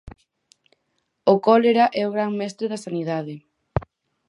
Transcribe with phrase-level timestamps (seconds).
[1.31, 3.35] O cólera é o gran mestre da sanidade.